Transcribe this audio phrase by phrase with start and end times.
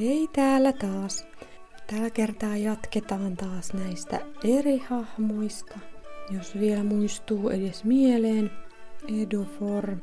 [0.00, 1.26] Hei täällä taas.
[1.86, 5.78] Tällä kertaa jatketaan taas näistä eri hahmoista.
[6.30, 8.50] Jos vielä muistuu edes mieleen,
[9.22, 9.96] Edofor.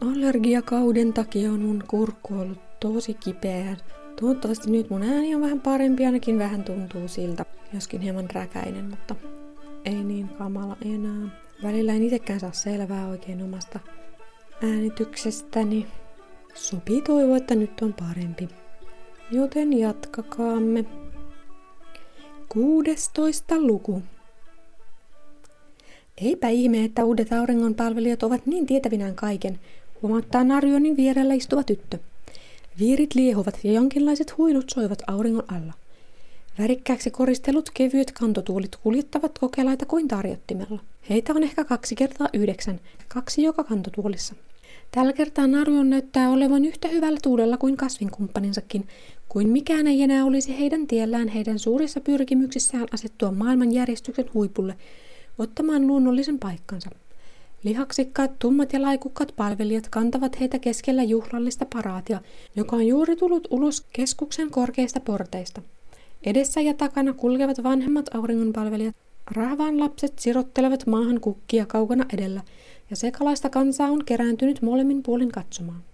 [0.00, 3.76] Allergiakauden takia on mun kurkku ollut tosi kipeä.
[4.20, 7.44] Toivottavasti nyt mun ääni on vähän parempi, ainakin vähän tuntuu siltä.
[7.74, 9.14] Joskin hieman räkäinen, mutta
[9.84, 11.28] ei niin kamala enää.
[11.62, 13.80] Välillä en itsekään saa selvää oikein omasta
[14.62, 15.86] äänityksestäni.
[16.54, 18.59] Sopii toivoa, että nyt on parempi.
[19.32, 20.84] Joten jatkakaamme.
[22.48, 24.02] 16 luku.
[26.18, 29.60] Eipä ihme, että uudet auringonpalvelijat ovat niin tietävinään kaiken,
[30.02, 31.98] huomattaa Narjonin vierellä istuva tyttö.
[32.78, 35.72] Viirit liehuvat ja jonkinlaiset huilut soivat auringon alla.
[36.58, 40.80] Värikkääksi koristelut kevyet kantotuolit kuljettavat kokelaita kuin tarjottimella.
[41.10, 44.34] Heitä on ehkä kaksi kertaa yhdeksän, kaksi joka kantotuolissa.
[44.90, 48.88] Tällä kertaa Narjon näyttää olevan yhtä hyvällä tuulella kuin kasvinkumppaninsakin,
[49.30, 54.76] kuin mikään ei enää olisi heidän tiellään heidän suurissa pyrkimyksissään asettua maailmanjärjestyksen huipulle,
[55.38, 56.90] ottamaan luonnollisen paikkansa.
[57.64, 62.20] Lihaksikkaat, tummat ja laikukkat palvelijat kantavat heitä keskellä juhlallista paraatia,
[62.56, 65.62] joka on juuri tullut ulos keskuksen korkeista porteista.
[66.22, 68.96] Edessä ja takana kulkevat vanhemmat auringonpalvelijat.
[69.30, 72.40] Rahvaan lapset sirottelevat maahan kukkia kaukana edellä,
[72.90, 75.89] ja sekalaista kansaa on kerääntynyt molemmin puolin katsomaan.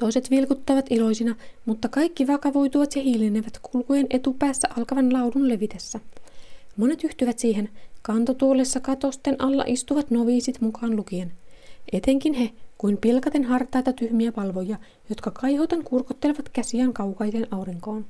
[0.00, 1.34] Toiset vilkuttavat iloisina,
[1.66, 6.00] mutta kaikki vakavoituvat ja hiilinevät kulkujen etupäässä alkavan laulun levitessä.
[6.76, 7.68] Monet yhtyvät siihen,
[8.02, 11.32] kantotuolessa katosten alla istuvat noviisit mukaan lukien.
[11.92, 14.76] Etenkin he, kuin pilkaten hartaita tyhmiä palvoja,
[15.08, 18.06] jotka kaihotan kurkottelevat käsiään kaukaiten aurinkoon.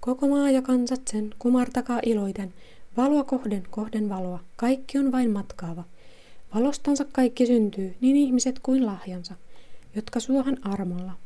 [0.00, 2.54] Koko maa ja kansat sen, kumartakaa iloiten,
[2.96, 5.84] valoa kohden, kohden valoa, kaikki on vain matkaava.
[6.54, 9.34] Valostansa kaikki syntyy, niin ihmiset kuin lahjansa,
[9.94, 11.23] jotka suohan armolla.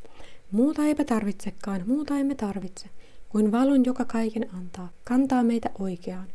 [0.53, 2.87] Muuta eipä tarvitsekaan, muuta emme tarvitse,
[3.29, 6.27] kuin valon, joka kaiken antaa, kantaa meitä oikeaan,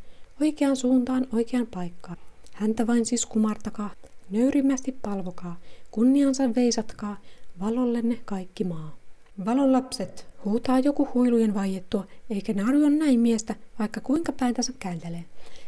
[0.42, 2.18] oikeaan suuntaan, oikeaan paikkaan.
[2.54, 3.92] Häntä vain siis kumartakaa,
[4.30, 5.60] nöyrimmästi palvokaa,
[5.92, 7.18] kunniansa veisatkaa,
[7.60, 8.98] valollenne kaikki maa.
[9.46, 15.26] Valon lapset, huutaa joku huilujen vaiettua, eikä narjon näin miestä, vaikka kuinka pääntänsä kääntelee.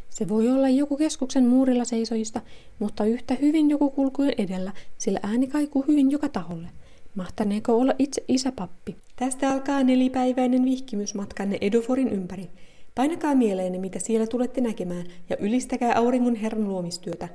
[0.10, 2.42] Se voi olla joku keskuksen muurilla seisojista,
[2.80, 6.68] mutta yhtä hyvin joku kulkujen edellä, sillä ääni kaikuu hyvin joka taholle.
[7.16, 8.96] Mahtaneeko olla itse isäpappi?
[9.16, 12.50] Tästä alkaa nelipäiväinen vihkimysmatkanne Edoforin ympäri.
[12.96, 17.30] Painakaa mieleenne, mitä siellä tulette näkemään, ja ylistäkää auringon herran luomistyötä.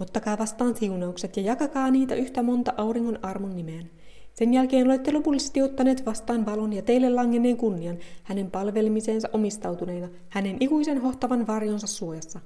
[0.00, 3.90] Ottakaa vastaan siunaukset ja jakakaa niitä yhtä monta auringon armon nimeen.
[4.34, 10.56] Sen jälkeen olette lopullisesti ottaneet vastaan valon ja teille langenneen kunnian, hänen palvelemiseensa omistautuneina, hänen
[10.60, 12.40] ikuisen hohtavan varjonsa suojassa.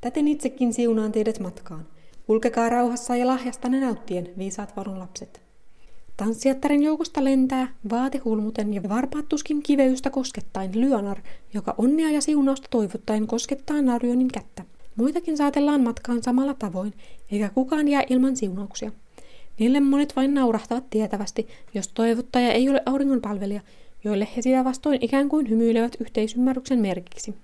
[0.00, 1.86] Täten itsekin siunaan teidät matkaan.
[2.26, 5.43] Kulkekaa rauhassa ja lahjastanne nauttien, viisaat valon lapset.
[6.16, 11.18] Tanssijattaren joukosta lentää, vaate hulmuten ja varpaat tuskin kiveystä koskettain Lyanar,
[11.54, 14.64] joka onnea ja siunausta toivottaen koskettaa Narionin kättä.
[14.96, 16.94] Muitakin saatellaan matkaan samalla tavoin,
[17.32, 18.92] eikä kukaan jää ilman siunauksia.
[19.58, 23.60] Niille monet vain naurahtavat tietävästi, jos toivottaja ei ole auringonpalvelija,
[24.04, 27.34] joille he sitä vastoin ikään kuin hymyilevät yhteisymmärryksen merkiksi.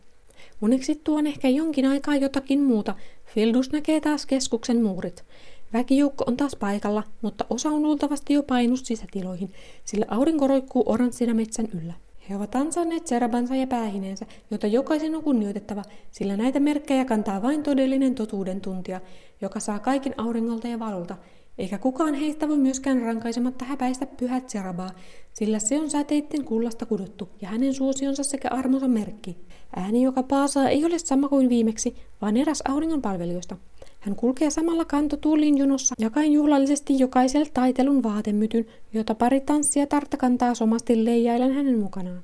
[0.62, 2.94] Uneksi tuon ehkä jonkin aikaa jotakin muuta.
[3.34, 5.24] Fildus näkee taas keskuksen muurit.
[5.72, 9.52] Väkijoukko on taas paikalla, mutta osa on luultavasti jo painus sisätiloihin,
[9.84, 11.94] sillä aurinko roikkuu oranssina metsän yllä.
[12.30, 17.62] He ovat ansainneet serabansa ja päähineensä, jota jokaisen on kunnioitettava, sillä näitä merkkejä kantaa vain
[17.62, 19.00] todellinen totuuden tuntija,
[19.40, 21.16] joka saa kaiken auringolta ja valolta,
[21.58, 24.90] eikä kukaan heistä voi myöskään rankaisematta häpäistä pyhät Serabaa,
[25.32, 29.36] sillä se on säteitten kullasta kudottu ja hänen suosionsa sekä armonsa merkki.
[29.76, 33.56] Ääni, joka paasaa, ei ole sama kuin viimeksi, vaan eräs auringon palvelijoista.
[34.00, 40.54] Hän kulkee samalla kantotuulin jonossa, jakain juhlallisesti jokaiselle taitelun vaatemytyn, jota pari tanssia tartta kantaa
[40.54, 42.22] somasti leijailen hänen mukanaan.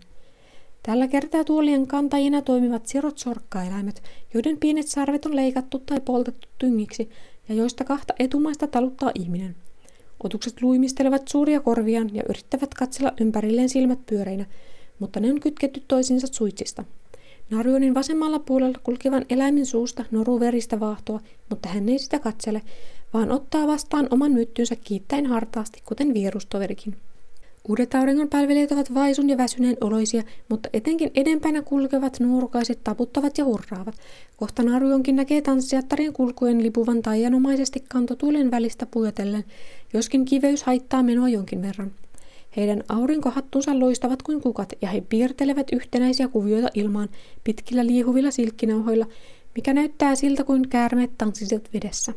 [0.82, 4.02] Tällä kertaa tuolien kantajina toimivat sirot sorkkaeläimet,
[4.34, 7.10] joiden pienet sarvet on leikattu tai poltettu tyngiksi,
[7.48, 9.56] ja joista kahta etumaista taluttaa ihminen.
[10.24, 14.46] Otukset luimistelevat suuria korviaan ja yrittävät katsella ympärilleen silmät pyöreinä,
[14.98, 16.84] mutta ne on kytketty toisiinsa suitsista.
[17.50, 21.20] Narjonin vasemmalla puolella kulkevan eläimen suusta noru veristä vaahtoa,
[21.50, 22.62] mutta hän ei sitä katsele,
[23.14, 26.96] vaan ottaa vastaan oman myttynsä kiittäen hartaasti, kuten vierustoverikin.
[27.68, 33.94] Uudet auringonpalvelijat ovat vaisun ja väsyneen oloisia, mutta etenkin edempänä kulkevat nuorukaiset taputtavat ja hurraavat.
[34.36, 39.44] Kohta Narjonkin näkee tanssijattarien kulkujen lipuvan taianomaisesti kantotuulen välistä pujotellen,
[39.92, 41.92] joskin kiveys haittaa menoa jonkin verran.
[42.56, 47.08] Heidän aurinkohattunsa loistavat kuin kukat ja he piirtelevät yhtenäisiä kuvioita ilmaan
[47.44, 49.06] pitkillä liehuvilla silkkinauhoilla,
[49.54, 52.12] mikä näyttää siltä kuin käärmeet tanssisivat vedessä.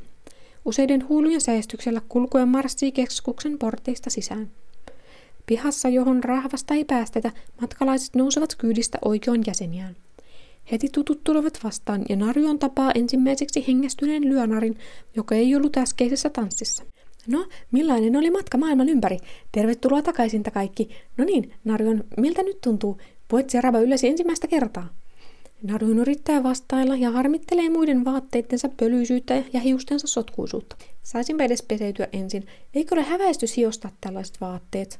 [0.66, 4.50] Useiden huulujen säestyksellä kulkuen marssii keskuksen porteista sisään.
[5.46, 7.32] Pihassa, johon rahvasta ei päästetä,
[7.62, 9.96] matkalaiset nousevat kyydistä oikeon jäseniään.
[10.72, 14.78] Heti tutut tulevat vastaan ja Narjon tapaa ensimmäiseksi hengästyneen lyönarin,
[15.16, 16.84] joka ei ollut äskeisessä tanssissa.
[17.28, 19.18] No, millainen oli matka maailman ympäri?
[19.52, 20.90] Tervetuloa takaisin kaikki.
[21.18, 22.98] No niin, Narjon, miltä nyt tuntuu?
[23.32, 24.90] Voit Seraba ylös ensimmäistä kertaa.
[25.64, 30.76] Narjon yrittää vastailla ja harmittelee muiden vaatteittensa pölyisyyttä ja hiustensa sotkuisuutta.
[31.04, 32.48] Saisinpä edes peseytyä ensin.
[32.74, 35.00] Eikö ole häväisty siostaa tällaiset vaatteet?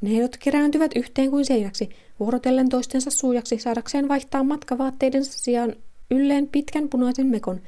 [0.00, 1.90] Neidot kerääntyvät yhteen kuin seinäksi,
[2.20, 5.76] vuorotellen toistensa suujaksi saadakseen vaihtaa matkavaatteidensa sijaan
[6.10, 7.60] ylleen pitkän punaisen mekon,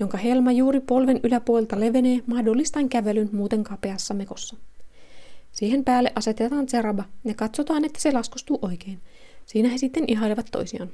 [0.00, 4.56] jonka helma juuri polven yläpuolelta levenee mahdollistain kävelyn muuten kapeassa mekossa.
[5.52, 9.00] Siihen päälle asetetaan seraba ja katsotaan, että se laskostuu oikein.
[9.46, 10.88] Siinä he sitten ihailevat toisiaan.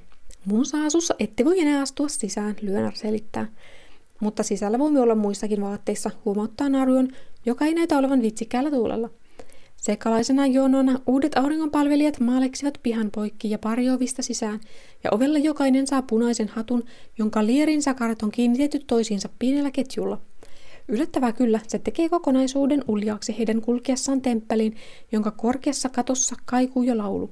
[0.44, 3.46] Muussa asussa ette voi enää astua sisään, Lyönar selittää.
[4.20, 7.08] Mutta sisällä voimme olla muissakin vaatteissa, huomauttaa Narjon,
[7.46, 9.10] joka ei näytä olevan vitsikkäällä tuulella.
[9.80, 14.60] Sekalaisena jonona uudet auringonpalvelijat maaleksivat pihan poikki ja pari ovista sisään,
[15.04, 16.84] ja ovella jokainen saa punaisen hatun,
[17.18, 20.20] jonka lierin sakarat on kiinnitetty toisiinsa pienellä ketjulla.
[20.88, 24.76] Yllättävää kyllä, se tekee kokonaisuuden uljaaksi heidän kulkiessaan temppeliin,
[25.12, 27.30] jonka korkeassa katossa kaikuu jo laulu.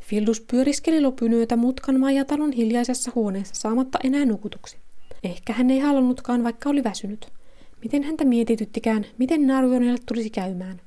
[0.00, 4.76] Fildus pyöriskeli lopynöitä mutkan majatalon hiljaisessa huoneessa saamatta enää nukutuksi.
[5.24, 7.28] Ehkä hän ei halunnutkaan, vaikka oli väsynyt.
[7.82, 10.80] Miten häntä mietityttikään, miten Narionille tulisi käymään.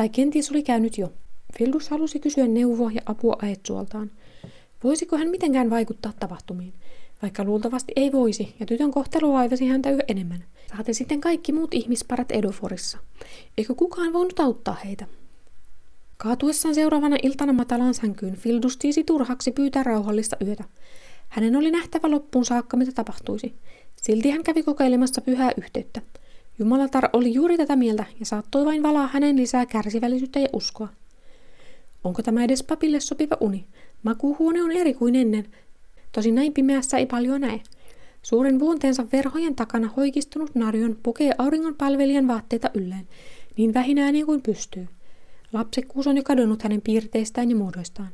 [0.00, 1.12] Tai kenties oli käynyt jo.
[1.58, 4.10] Fildus halusi kysyä neuvoa ja apua Aetsualtaan.
[4.84, 6.72] Voisiko hän mitenkään vaikuttaa tapahtumiin?
[7.22, 10.44] Vaikka luultavasti ei voisi, ja tytön kohtelu vaivasi häntä yhä enemmän.
[10.68, 12.98] Saatte sitten kaikki muut ihmisparat Edoforissa.
[13.58, 15.06] Eikö kukaan voinut auttaa heitä?
[16.16, 20.64] Kaatuessaan seuraavana iltana matalaan sänkyyn Fildus tiisi turhaksi pyytää rauhallista yötä.
[21.28, 23.54] Hänen oli nähtävä loppuun saakka, mitä tapahtuisi.
[23.96, 26.02] Silti hän kävi kokeilemassa pyhää yhteyttä.
[26.60, 30.88] Jumalatar oli juuri tätä mieltä ja saattoi vain valaa hänen lisää kärsivällisyyttä ja uskoa.
[32.04, 33.66] Onko tämä edes papille sopiva uni?
[34.02, 35.46] Makuuhuone on eri kuin ennen.
[36.12, 37.60] Tosin näin pimeässä ei paljon näe.
[38.22, 43.08] Suuren vuonteensa verhojen takana hoikistunut Narjon pukee auringon palvelijan vaatteita ylleen,
[43.56, 44.88] niin vähinään niin kuin pystyy.
[45.52, 48.08] Lapsekkuus on jo kadonnut hänen piirteistään ja muodoistaan.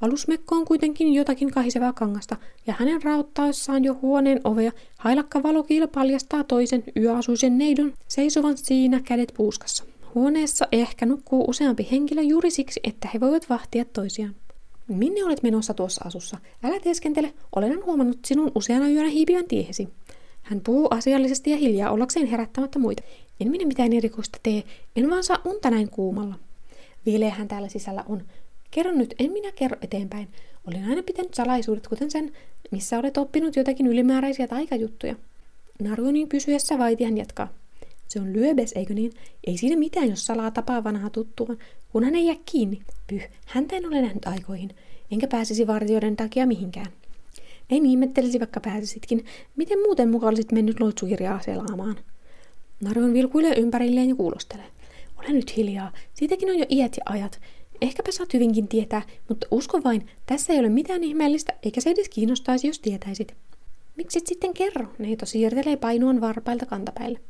[0.00, 2.36] Alusmekko on kuitenkin jotakin kahisevaa kangasta,
[2.66, 9.32] ja hänen rauttaessaan jo huoneen ovea hailakka valokiila paljastaa toisen yöasuisen neidon seisovan siinä kädet
[9.36, 9.84] puuskassa.
[10.14, 14.34] Huoneessa ehkä nukkuu useampi henkilö juuri siksi, että he voivat vahtia toisiaan.
[14.88, 16.38] Minne olet menossa tuossa asussa?
[16.62, 19.88] Älä teeskentele, olen huomannut sinun useana yönä hiipivän tiehesi.
[20.42, 23.02] Hän puhuu asiallisesti ja hiljaa ollakseen herättämättä muita.
[23.40, 24.62] En minä mitään erikoista tee,
[24.96, 26.34] en vaan saa unta näin kuumalla.
[27.06, 28.22] Viileähän täällä sisällä on.
[28.74, 30.28] Kerro nyt, en minä kerro eteenpäin.
[30.66, 32.32] Olen aina pitänyt salaisuudet, kuten sen,
[32.70, 35.14] missä olet oppinut jotakin ylimääräisiä taikajuttuja.
[35.82, 37.52] Narunin pysyessä vaitihan jatkaa.
[38.08, 39.12] Se on lyöbes, eikö niin?
[39.46, 41.56] Ei siinä mitään, jos salaa tapaa vanhaa tuttua,
[41.92, 42.82] kun hän ei jää kiinni.
[43.06, 44.70] Pyh, häntä en ole nähnyt aikoihin,
[45.10, 46.92] enkä pääsisi vartijoiden takia mihinkään.
[47.70, 49.24] Ei ihmettelisi, vaikka pääsisitkin.
[49.56, 51.96] Miten muuten mukaan olisit mennyt loitsukirjaa selaamaan?
[52.80, 54.66] Narun vilkuilee ympärilleen ja kuulostelee.
[55.18, 57.40] Ole nyt hiljaa, siitäkin on jo iät ja ajat.
[57.80, 62.08] Ehkäpä saat hyvinkin tietää, mutta usko vain, tässä ei ole mitään ihmeellistä, eikä se edes
[62.08, 63.34] kiinnostaisi, jos tietäisit.
[63.96, 64.86] Miksi et sitten kerro?
[64.98, 67.20] Neito siirtelee painuan varpailta kantapäille.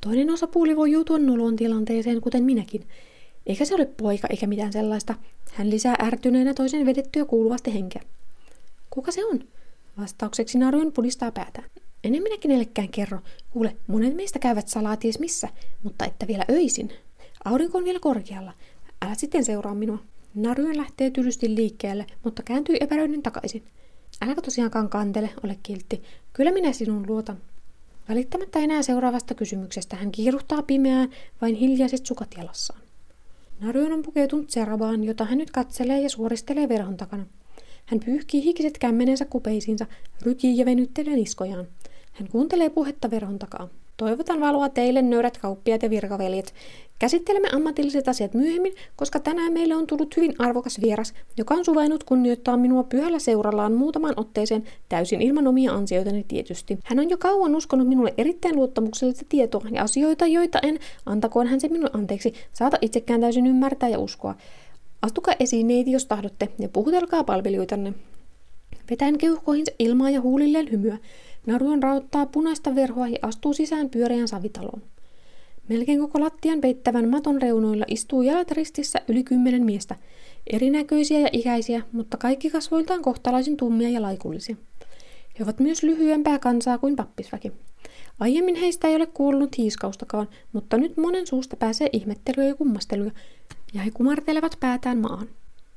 [0.00, 2.86] Toinen osapuoli voi joutua nolon tilanteeseen, kuten minäkin.
[3.46, 5.14] Eikä se ole poika eikä mitään sellaista.
[5.52, 8.02] Hän lisää ärtyneenä toisen vedettyä kuuluvasti henkeä.
[8.90, 9.40] Kuka se on?
[9.98, 11.62] Vastaukseksi Naruin pudistaa päätä.
[12.04, 13.18] En minä kenellekään kerro.
[13.50, 15.48] Kuule, monet meistä käyvät salaa ties missä,
[15.82, 16.92] mutta että vielä öisin.
[17.44, 18.52] Aurinko on vielä korkealla.
[19.02, 19.98] Älä sitten seuraa minua.
[20.34, 23.64] Naruja lähtee tylysti liikkeelle, mutta kääntyy epäröiden takaisin.
[24.22, 26.02] Äläkö tosiaankaan kantele, ole kiltti.
[26.32, 27.38] Kyllä minä sinun luotan.
[28.08, 31.08] Välittämättä enää seuraavasta kysymyksestä hän kiiruhtaa pimeään
[31.40, 32.80] vain hiljaiset sukat jalassaan.
[33.60, 37.26] Naryon on pukeutunut serabaan, jota hän nyt katselee ja suoristelee verhon takana.
[37.86, 39.86] Hän pyyhkii hikiset kämmenensä kupeisiinsa,
[40.22, 41.66] rykii ja venyttelee niskojaan.
[42.12, 43.68] Hän kuuntelee puhetta verhon takaa.
[43.98, 46.54] Toivotan valoa teille nöyrät kauppiaat ja virkaveljet.
[46.98, 52.04] Käsittelemme ammatilliset asiat myöhemmin, koska tänään meille on tullut hyvin arvokas vieras, joka on suvainnut
[52.04, 56.78] kunnioittaa minua pyhällä seurallaan muutaman otteeseen täysin ilman omia ansioitani tietysti.
[56.84, 61.60] Hän on jo kauan uskonut minulle erittäin luottamuksellista tietoa ja asioita, joita en, antakoon hän
[61.60, 64.34] se minulle anteeksi, saata itsekään täysin ymmärtää ja uskoa.
[65.02, 67.94] Astukaa esiin neiti, jos tahdotte, ja puhutelkaa palvelijoitanne.
[68.90, 70.98] Vetäen keuhkoihinsa ilmaa ja huulilleen hymyä.
[71.48, 74.82] Naruon rauttaa punaista verhoa ja astuu sisään pyöreän savitaloon.
[75.68, 79.96] Melkein koko lattian peittävän maton reunoilla istuu jalat ristissä yli kymmenen miestä,
[80.52, 84.56] erinäköisiä ja ikäisiä, mutta kaikki kasvoiltaan kohtalaisin tummia ja laikullisia.
[85.38, 87.52] He ovat myös lyhyempää kansaa kuin pappisväki.
[88.20, 93.10] Aiemmin heistä ei ole kuulunut hiiskaustakaan, mutta nyt monen suusta pääsee ihmettelyä ja kummasteluja.
[93.74, 95.28] ja he kumartelevat päätään maahan.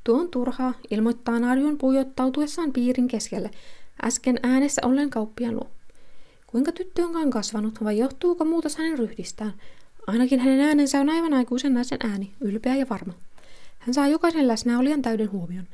[0.04, 3.52] Tuo on turhaa, ilmoittaa Narjon pujottautuessaan piirin keskelle,
[4.04, 5.68] äsken äänessä ollen kauppian luo.
[6.48, 9.54] Kuinka tyttö onkaan kasvanut, vai johtuuko muutos hänen ryhdistään?
[10.08, 13.14] Ainakin hänen äänensä on aivan aikuisen naisen ääni, ylpeä ja varma.
[13.80, 15.68] Hän saa jokaisen läsnäolijan täyden huomion.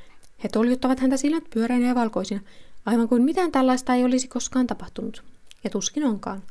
[0.43, 2.41] He toljuttavat häntä silmät pyöreinä ja valkoisina,
[2.85, 5.23] aivan kuin mitään tällaista ei olisi koskaan tapahtunut.
[5.63, 6.43] Ja tuskin onkaan.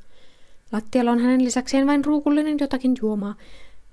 [0.73, 3.35] Lattialla on hänen lisäkseen vain ruukullinen jotakin juomaa,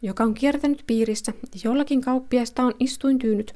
[0.01, 3.53] joka on kiertänyt piirissä, ja jollakin kauppiaista on istuin tyynyt,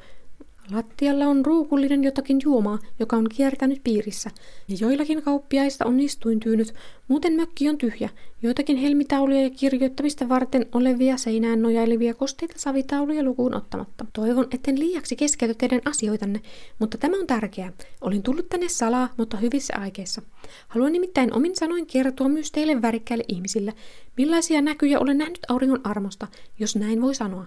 [0.71, 4.31] Lattialla on ruukullinen jotakin juomaa, joka on kiertänyt piirissä,
[4.67, 6.73] ja joillakin kauppiaista on istuintyynyt,
[7.07, 8.09] muuten mökki on tyhjä,
[8.41, 14.05] joitakin helmitauluja ja kirjoittamista varten olevia seinään nojailevia kosteita savitauluja lukuun ottamatta.
[14.13, 16.41] Toivon, etten liiaksi keskeytä teidän asioitanne,
[16.79, 17.73] mutta tämä on tärkeää.
[18.01, 20.21] Olin tullut tänne salaa, mutta hyvissä aikeissa.
[20.67, 23.73] Haluan nimittäin omin sanoin kertoa myös teille värikkäille ihmisille,
[24.17, 26.27] millaisia näkyjä olen nähnyt auringon armosta,
[26.59, 27.45] jos näin voi sanoa.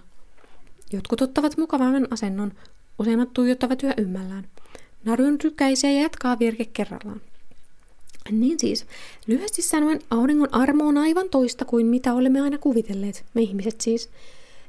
[0.93, 2.51] Jotkut ottavat mukavamman asennon,
[2.99, 4.47] Useimmat tuijottavat yhä ymmällään.
[5.05, 7.21] Narun tykkäisee ja jatkaa virke kerrallaan.
[8.31, 8.85] Niin siis,
[9.27, 14.09] lyhyesti sanoen auringon armo on aivan toista kuin mitä olemme aina kuvitelleet, me ihmiset siis.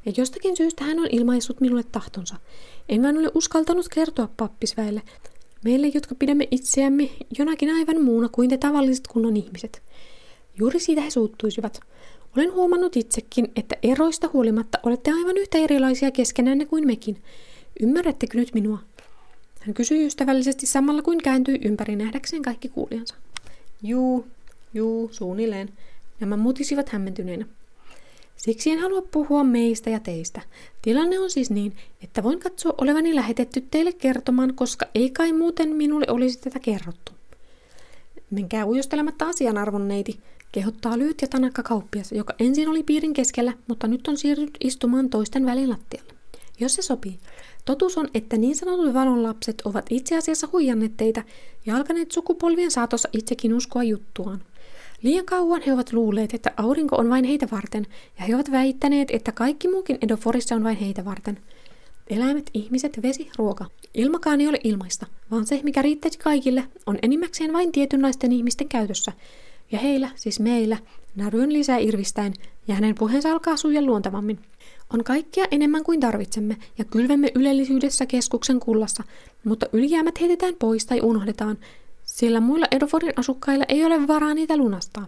[0.07, 2.37] Ja jostakin syystä hän on ilmaissut minulle tahtonsa.
[2.89, 5.03] En vain ole uskaltanut kertoa pappisväelle,
[5.65, 9.83] meille, jotka pidämme itseämme jonakin aivan muuna kuin te tavalliset kunnon ihmiset.
[10.59, 11.81] Juuri siitä he suuttuisivat.
[12.37, 17.23] Olen huomannut itsekin, että eroista huolimatta olette aivan yhtä erilaisia keskenänne kuin mekin.
[17.83, 18.79] Ymmärrättekö nyt minua?
[19.61, 23.15] Hän kysyi ystävällisesti samalla kuin kääntyi ympäri nähdäkseen kaikki kuulijansa.
[23.83, 24.27] Juu,
[24.75, 25.69] juu, suunnilleen.
[26.21, 27.47] Nämä mutisivat hämmentyneenä.
[28.37, 30.41] Siksi en halua puhua meistä ja teistä.
[30.83, 35.69] Tilanne on siis niin, että voin katsoa olevani lähetetty teille kertomaan, koska ei kai muuten
[35.69, 37.13] minulle olisi tätä kerrottu.
[38.31, 40.21] Menkää ujostelematta asianarvon neiti,
[40.53, 45.11] kehottaa lyhyt ja tanakka kauppias, joka ensin oli piirin keskellä, mutta nyt on siirtynyt istumaan
[45.11, 46.22] toisten välin lattialle.
[46.61, 47.19] Jos se sopii,
[47.65, 51.25] Totuus on, että niin sanotut valonlapset ovat itse asiassa huijanneet teitä
[51.67, 54.43] ja alkaneet sukupolvien saatossa itsekin uskoa juttuaan.
[55.03, 57.87] Liian kauan he ovat luulleet, että aurinko on vain heitä varten,
[58.19, 61.39] ja he ovat väittäneet, että kaikki muukin Edoforissa on vain heitä varten.
[62.11, 63.67] Eläimet, ihmiset, vesi, ruoka.
[63.95, 69.13] Ilmakaan ei ole ilmaista, vaan se, mikä riittäisi kaikille, on enimmäkseen vain tietynlaisten ihmisten käytössä.
[69.73, 70.79] Ja heillä, siis meillä,
[71.17, 72.35] Naryön lisää irvistäen,
[72.69, 74.39] ja hänen puheensa alkaa suja luontavammin
[74.93, 79.03] on kaikkea enemmän kuin tarvitsemme ja kylvemme ylellisyydessä keskuksen kullassa,
[79.45, 81.59] mutta ylijäämät heitetään pois tai unohdetaan,
[82.05, 85.07] sillä muilla Edoforin asukkailla ei ole varaa niitä lunastaa.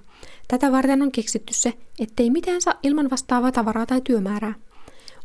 [0.49, 4.55] Tätä varten on keksitty se, ettei mitään saa ilman vastaavaa tavaraa tai työmäärää.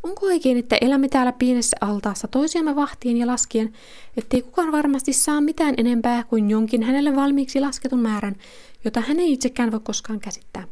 [0.03, 3.73] Onko oikein, että elämme täällä pienessä altaassa toisiamme vahtien ja laskien,
[4.17, 8.35] ettei kukaan varmasti saa mitään enempää kuin jonkin hänelle valmiiksi lasketun määrän,
[8.85, 10.67] jota hän ei itsekään voi koskaan käsittää?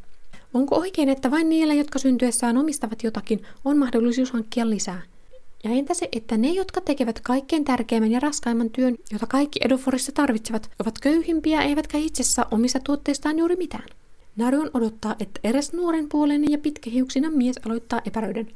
[0.53, 5.01] Onko oikein, että vain niillä, jotka syntyessään omistavat jotakin, on mahdollisuus hankkia lisää?
[5.63, 10.11] Ja entä se, että ne, jotka tekevät kaikkein tärkeimmän ja raskaimman työn, jota kaikki Edoforissa
[10.11, 13.89] tarvitsevat, ovat köyhimpiä eivätkä itse saa omista tuotteistaan juuri mitään?
[14.35, 18.47] Narion odottaa, että eräs nuoren puoleinen ja pitkähiuksinen mies aloittaa epäröiden.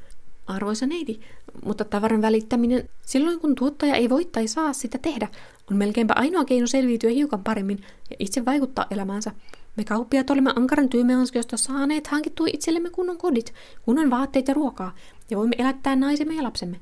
[0.48, 1.22] Arvoisa neiti,
[1.66, 5.28] mutta tavaran välittäminen silloin kun tuottaja ei voi tai saa sitä tehdä,
[5.72, 9.32] on melkeinpä ainoa keino selviytyä hiukan paremmin ja itse vaikuttaa elämäänsä.
[9.78, 13.54] Me kauppiat olemme ankaran työmme ansiosta saaneet hankittua itsellemme kunnon kodit,
[13.86, 14.96] kunnon vaatteet ja ruokaa,
[15.30, 16.80] ja voimme elättää naisemme ja lapsemme.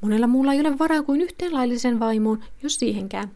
[0.00, 3.30] Monella muulla ei ole varaa kuin yhteen laillisen vaimoon, jos siihenkään.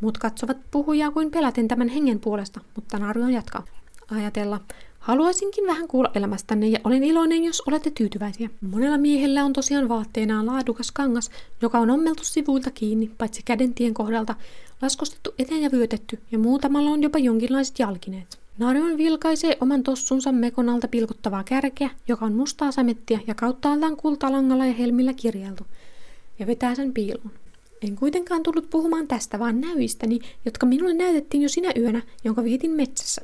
[0.00, 3.64] Muut katsovat puhujaa kuin peläten tämän hengen puolesta, mutta Narjon jatkaa.
[4.10, 4.60] Ajatella,
[4.98, 8.50] Haluaisinkin vähän kuulla elämästänne ja olen iloinen, jos olette tyytyväisiä.
[8.60, 11.30] Monella miehellä on tosiaan vaatteenaan laadukas kangas,
[11.62, 14.34] joka on ommeltu sivuilta kiinni, paitsi kädentien kohdalta,
[14.82, 18.38] laskostettu eteen ja vyötetty, ja muutamalla on jopa jonkinlaiset jalkineet.
[18.58, 24.66] Narion vilkaisee oman tossunsa mekon alta pilkuttavaa kärkeä, joka on mustaa samettia ja kauttaaltaan kultalangalla
[24.66, 25.66] ja helmillä kirjailtu,
[26.38, 27.30] ja vetää sen piiloon.
[27.82, 32.70] En kuitenkaan tullut puhumaan tästä, vaan näyistäni, jotka minulle näytettiin jo sinä yönä, jonka vietin
[32.70, 33.22] metsässä.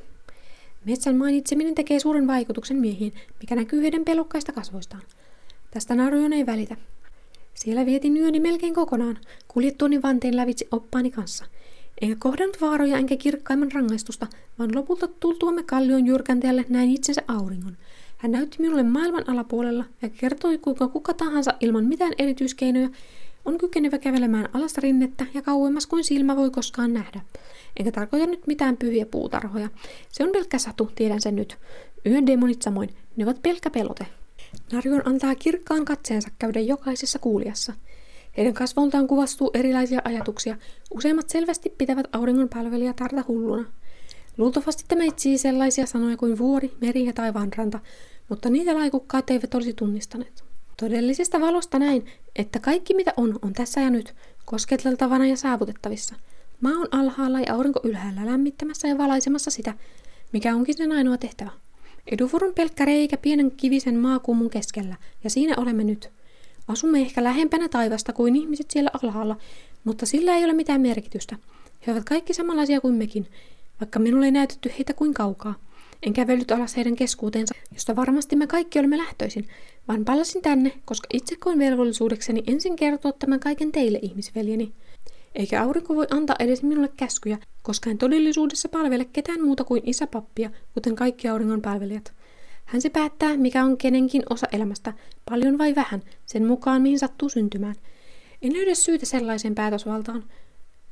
[0.84, 5.02] Metsän mainitseminen tekee suuren vaikutuksen miehiin, mikä näkyy heidän pelokkaista kasvoistaan.
[5.70, 6.76] Tästä Narujon ei välitä.
[7.54, 11.44] Siellä vietin yöni melkein kokonaan, kuljettuani vanteen lävitse oppaani kanssa.
[12.00, 14.26] Enkä kohdannut vaaroja enkä kirkkaimman rangaistusta,
[14.58, 17.76] vaan lopulta tultuamme kallion jyrkänteelle näin itsensä auringon.
[18.18, 22.88] Hän näytti minulle maailman alapuolella ja kertoi, kuinka kuka tahansa ilman mitään erityiskeinoja
[23.44, 27.20] on kykenevä kävelemään alasta rinnettä ja kauemmas kuin silmä voi koskaan nähdä.
[27.76, 29.68] Enkä tarkoita nyt mitään pyhiä puutarhoja.
[30.12, 31.58] Se on pelkkä satu, tiedän sen nyt.
[32.06, 34.06] Yön demonit samoin, ne ovat pelkkä pelote.
[34.72, 37.72] Narjon antaa kirkkaan katseensa käydä jokaisessa kuulijassa.
[38.36, 40.56] Heidän kasvoltaan kuvastuu erilaisia ajatuksia.
[40.90, 43.64] Useimmat selvästi pitävät auringon palvelijatarta hulluna.
[44.38, 47.80] Luultavasti tämä etsii sellaisia sanoja kuin vuori, meri ja taivaanranta,
[48.28, 50.51] mutta niitä laikukkaat eivät olisi tunnistaneet.
[50.82, 56.14] Todellisesta valosta näin, että kaikki mitä on, on tässä ja nyt, kosketeltavana ja saavutettavissa.
[56.60, 59.74] Maa on alhaalla ja aurinko ylhäällä lämmittämässä ja valaisemassa sitä,
[60.32, 61.50] mikä onkin sen ainoa tehtävä.
[62.06, 66.10] Edufurun pelkkä reikä pienen kivisen maakumun keskellä, ja siinä olemme nyt.
[66.68, 69.36] Asumme ehkä lähempänä taivasta kuin ihmiset siellä alhaalla,
[69.84, 71.36] mutta sillä ei ole mitään merkitystä.
[71.86, 73.26] He ovat kaikki samanlaisia kuin mekin,
[73.80, 75.54] vaikka minulle ei näytetty heitä kuin kaukaa.
[76.02, 79.48] En kävellyt alas heidän keskuuteensa, josta varmasti me kaikki olemme lähtöisin,
[79.88, 84.72] vaan palasin tänne, koska itse koin velvollisuudekseni ensin kertoa tämän kaiken teille, ihmisveljeni.
[85.34, 90.50] Eikä aurinko voi antaa edes minulle käskyjä, koska en todellisuudessa palvele ketään muuta kuin isäpappia,
[90.74, 92.12] kuten kaikki auringon palvelijat.
[92.64, 94.92] Hän se päättää, mikä on kenenkin osa elämästä,
[95.30, 97.74] paljon vai vähän, sen mukaan mihin sattuu syntymään.
[98.42, 100.24] En löydä syytä sellaiseen päätösvaltaan.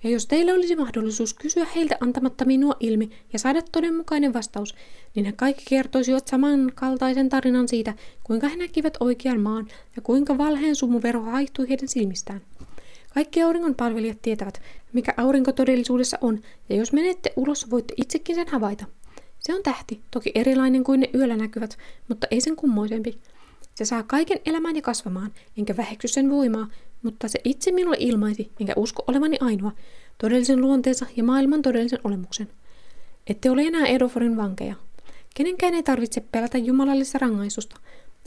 [0.03, 4.75] Ja jos teillä olisi mahdollisuus kysyä heiltä antamatta minua ilmi ja saada todenmukainen vastaus,
[5.15, 10.77] niin he kaikki kertoisivat samankaltaisen tarinan siitä, kuinka he näkivät oikean maan ja kuinka valheen
[10.77, 12.41] sumuvero haihtui heidän silmistään.
[13.15, 18.49] Kaikki auringon palvelijat tietävät, mikä aurinko todellisuudessa on, ja jos menette ulos, voitte itsekin sen
[18.49, 18.85] havaita.
[19.41, 21.79] Se on tähti, toki erilainen kuin ne yöllä näkyvät,
[22.09, 23.19] mutta ei sen kummoisempi.
[23.75, 26.69] Se saa kaiken elämään ja kasvamaan, enkä väheksy sen voimaa,
[27.03, 29.73] mutta se itse minulle ilmaisi, enkä usko olevani ainoa,
[30.19, 32.49] todellisen luonteensa ja maailman todellisen olemuksen.
[33.27, 34.75] Ette ole enää Edoforin vankeja.
[35.35, 37.77] Kenenkään ei tarvitse pelätä jumalallista rangaistusta,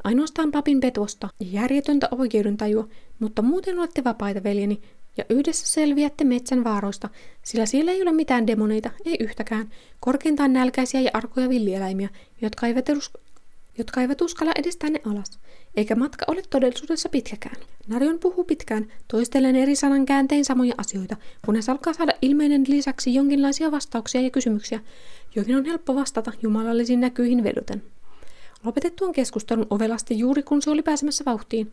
[0.03, 2.87] ainoastaan papin petosta ja järjetöntä oikeudentajua,
[3.19, 4.81] mutta muuten olette vapaita, veljeni,
[5.17, 7.09] ja yhdessä selviätte metsän vaaroista,
[7.43, 12.09] sillä siellä ei ole mitään demoneita, ei yhtäkään, korkeintaan nälkäisiä ja arkoja villieläimiä,
[12.41, 13.19] jotka eivät, usk-
[13.77, 15.39] jotka eivät uskalla edes tänne alas,
[15.75, 17.55] eikä matka ole todellisuudessa pitkäkään.
[17.87, 23.71] Narion puhuu pitkään, toistellen eri sanan kääntein samoja asioita, kunnes alkaa saada ilmeinen lisäksi jonkinlaisia
[23.71, 24.79] vastauksia ja kysymyksiä,
[25.35, 27.83] joihin on helppo vastata jumalallisiin näkyihin vedoten.
[28.63, 31.71] Lopetettuaan keskustelun ovelasti juuri kun se oli pääsemässä vauhtiin,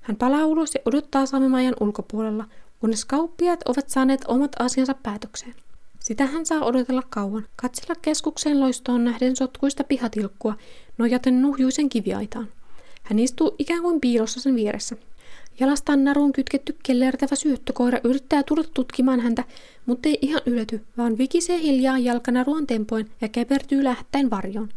[0.00, 2.44] hän palaa ulos ja odottaa saamimajan ulkopuolella,
[2.80, 5.54] kunnes kauppiaat ovat saaneet omat asiansa päätökseen.
[6.00, 10.54] Sitä hän saa odotella kauan, katsella keskukseen loistoon nähden sotkuista pihatilkkua,
[10.98, 12.48] nojaten nuhjuisen kiviaitaan.
[13.02, 14.96] Hän istuu ikään kuin piilossa sen vieressä.
[15.60, 19.44] Jalastaan naruun kytketty kellertävä syöttökoira yrittää tulla tutkimaan häntä,
[19.86, 24.68] mutta ei ihan ylety, vaan vikisee hiljaa jalkanaruan tempoin ja käpertyy lähtäen varjoon.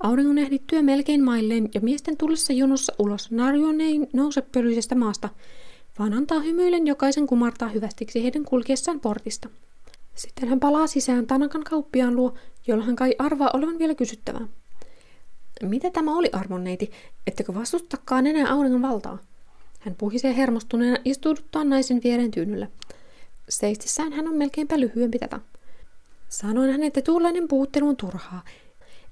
[0.00, 5.28] Auringon ehdittyä melkein mailleen ja miesten tullessa jonossa ulos Narjon ei nouse pölyisestä maasta,
[5.98, 9.48] vaan antaa hymyillen jokaisen kumartaa hyvästiksi heidän kulkiessaan portista.
[10.14, 12.34] Sitten hän palaa sisään Tanakan kauppiaan luo,
[12.66, 14.48] jolla hän kai arvaa olevan vielä kysyttävää.
[15.62, 16.90] Mitä tämä oli, armonneiti?
[17.26, 19.18] Ettekö vastustakaan enää auringon valtaa?
[19.80, 22.68] Hän puhisee hermostuneena istuuduttaan naisen viereen tyynyllä.
[23.48, 25.40] Seistissään hän on melkeinpä lyhyempi tätä.
[26.28, 28.42] Sanoin hän, että tuollainen puhuttelu on turhaa,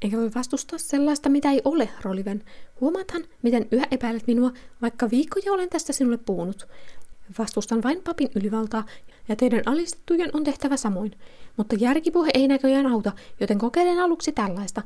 [0.03, 2.43] Enkä voi vastustaa sellaista, mitä ei ole, Roliven.
[2.81, 4.53] Huomaathan, miten yhä epäilet minua,
[4.83, 6.69] vaikka viikkoja olen tästä sinulle puhunut.
[7.39, 8.87] Vastustan vain papin ylivaltaa,
[9.29, 11.13] ja teidän alistettujen on tehtävä samoin.
[11.57, 14.83] Mutta järkipuhe ei näköjään auta, joten kokeilen aluksi tällaista.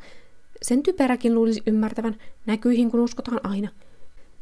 [0.67, 3.69] Sen typeräkin luulisi ymmärtävän, näkyihin kun uskotaan aina.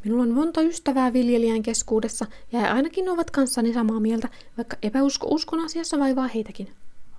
[0.04, 5.26] Minulla on monta ystävää viljelijän keskuudessa, ja he ainakin ovat kanssani samaa mieltä, vaikka epäusko
[5.30, 6.68] uskon asiassa vaivaa heitäkin.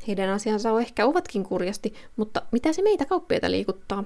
[0.07, 4.03] Heidän asiansa on ehkä ovatkin kurjasti, mutta mitä se meitä kauppiaita liikuttaa?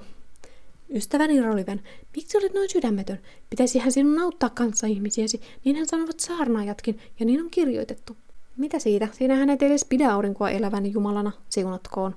[0.94, 1.80] Ystäväni Roliven,
[2.16, 3.18] miksi olet noin sydämetön?
[3.50, 8.16] Pitäisihän sinun auttaa kanssa ihmisiäsi, niin hän sanovat saarnaajatkin, ja niin on kirjoitettu.
[8.56, 9.08] Mitä siitä?
[9.12, 12.16] Siinähän et edes pidä aurinkoa elävän Jumalana, siunatkoon.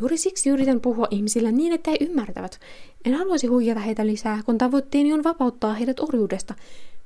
[0.00, 2.60] Juuri siksi yritän puhua ihmisille niin, että he ymmärtävät.
[3.04, 6.54] En haluaisi huijata heitä lisää, kun tavoitteeni on vapauttaa heidät orjuudesta,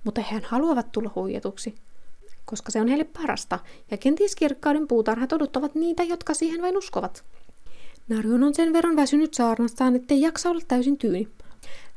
[0.05, 1.75] mutta he haluavat tulla huijatuksi
[2.49, 3.59] koska se on heille parasta,
[3.91, 7.25] ja kenties kirkkauden puutarhat odottavat niitä, jotka siihen vain uskovat.
[8.09, 11.29] Narjon on sen verran väsynyt saarnassaan, ettei jaksa olla täysin tyyni.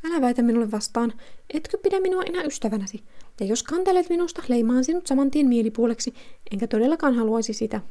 [0.06, 1.14] Älä väitä minulle vastaan,
[1.54, 3.04] etkö pidä minua enää ystävänäsi,
[3.40, 6.14] ja jos kantelet minusta, leimaan sinut saman tien mielipuoleksi,
[6.52, 7.82] enkä todellakaan haluaisi sitä.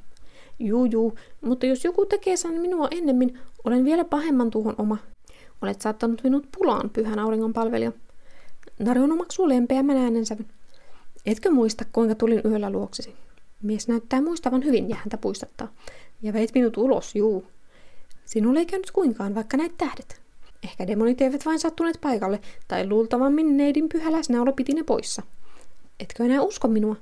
[0.60, 4.98] Juu, juu, mutta jos joku tekee sen minua ennemmin, olen vielä pahemman tuhon oma.
[5.62, 7.92] Olet saattanut minut pulaan, pyhän auringon palvelija.
[8.78, 10.46] Narjon omaksuu lempeämmän äänensävyn.
[11.26, 13.14] Etkö muista, kuinka tulin yöllä luoksesi?
[13.62, 15.72] Mies näyttää muistavan hyvin ja häntä puistattaa.
[16.22, 17.46] Ja veit minut ulos, juu.
[18.24, 20.20] Sinulle ei käynyt kuinkaan, vaikka näit tähdet.
[20.64, 25.22] Ehkä demonit eivät vain sattuneet paikalle, tai luultavammin neidin pyhä läsnäolo piti ne poissa.
[26.00, 26.96] Etkö enää usko minua?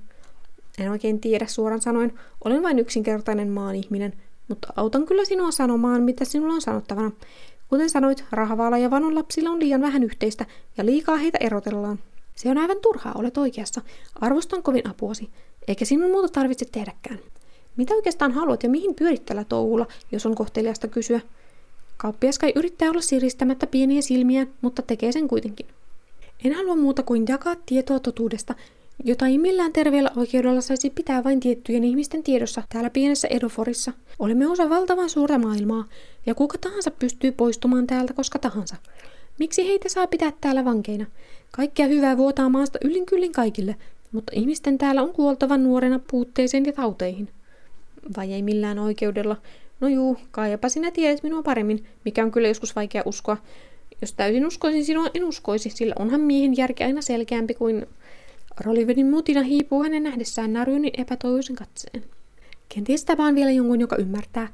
[0.79, 2.13] En oikein tiedä suoran sanoen,
[2.45, 4.13] olen vain yksinkertainen maan ihminen,
[4.49, 7.11] mutta autan kyllä sinua sanomaan, mitä sinulla on sanottavana.
[7.69, 11.99] Kuten sanoit, rahavaala ja vanon lapsilla on liian vähän yhteistä, ja liikaa heitä erotellaan.
[12.35, 13.81] Se on aivan turhaa, olet oikeassa.
[14.21, 15.31] Arvostan kovin apuasi,
[15.69, 17.19] eikä sinun muuta tarvitse tehdäkään.
[17.77, 21.21] Mitä oikeastaan haluat ja mihin pyörit tällä touhulla, jos on kohteliasta kysyä?
[21.97, 25.67] Kauppias kai yrittää olla siristämättä pieniä silmiä, mutta tekee sen kuitenkin.
[26.45, 28.55] En halua muuta kuin jakaa tietoa totuudesta,
[29.05, 33.93] jota ei millään terveellä oikeudella saisi pitää vain tiettyjen ihmisten tiedossa täällä pienessä Edoforissa.
[34.19, 35.85] Olemme osa valtavan suurta maailmaa,
[36.27, 38.77] ja kuka tahansa pystyy poistumaan täältä koska tahansa.
[39.39, 41.07] Miksi heitä saa pitää täällä vankeina?
[41.51, 43.77] Kaikkea hyvää vuotaa maasta yllin kyllin kaikille,
[44.13, 47.29] mutta ihmisten täällä on kuoltava nuorena puutteeseen ja tauteihin.
[48.17, 49.37] Vai ei millään oikeudella?
[49.81, 53.37] No juu, kaijapa sinä tiedät minua paremmin, mikä on kyllä joskus vaikea uskoa.
[54.01, 57.87] Jos täysin uskoisin sinua, en uskoisi, sillä onhan miehen järki aina selkeämpi kuin...
[58.61, 62.05] Rolivedin mutina hiipuu hänen nähdessään Narunin epätoivoisen katseen.
[62.69, 64.49] Kenties tapaan vielä jonkun, joka ymmärtää.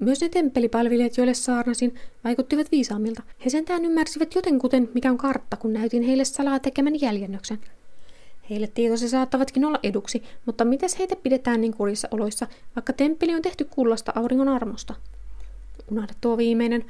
[0.00, 3.22] Myös ne temppelipalvelijat, joille saarnasin, vaikuttivat viisaammilta.
[3.44, 7.58] He sentään ymmärsivät jotenkuten, mikä on kartta, kun näytin heille salaa tekemän jäljennöksen.
[8.50, 13.42] Heille tietosi saattavatkin olla eduksi, mutta mitäs heitä pidetään niin kurissa oloissa, vaikka temppeli on
[13.42, 14.94] tehty kullasta auringon armosta?
[15.90, 16.84] Unohda tuo viimeinen.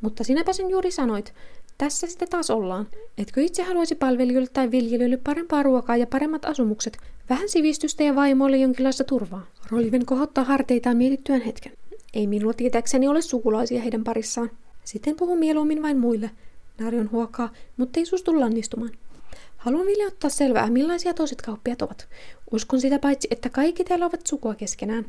[0.00, 1.34] Mutta sinäpä sen juuri sanoit.
[1.78, 2.86] Tässä sitä taas ollaan.
[3.18, 6.98] Etkö itse haluaisi palvelijoille tai viljelijöille parempaa ruokaa ja paremmat asumukset,
[7.30, 9.46] vähän sivistystä ja vaimoille jonkinlaista turvaa?
[9.70, 11.72] Roliven kohottaa harteitaan mietittyään hetken.
[12.14, 14.50] Ei minulla tietääkseni ole sukulaisia heidän parissaan.
[14.84, 16.30] Sitten puhun mieluummin vain muille.
[16.78, 18.90] Narion huokaa, mutta ei suostu lannistumaan.
[19.56, 22.08] Haluan vielä ottaa selvää, millaisia toiset kauppiat ovat.
[22.52, 25.06] Uskon sitä paitsi, että kaikki täällä ovat sukua keskenään.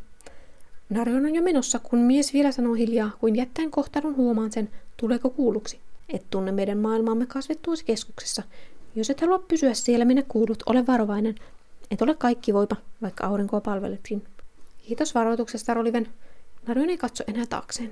[0.89, 5.29] Narion on jo menossa, kun mies vielä sanoo hiljaa, kuin jättäen kohtalon huomaan sen, tuleeko
[5.29, 5.79] kuulluksi.
[6.09, 8.43] Et tunne meidän maailmaamme kasvettuisi keskuksessa.
[8.95, 11.35] Jos et halua pysyä siellä, minne kuulut, ole varovainen.
[11.91, 14.23] Et ole kaikki voipa, vaikka aurinkoa palveletkin.
[14.77, 16.07] Kiitos varoituksesta, Roliven.
[16.67, 17.91] Narion ei katso enää taakseen.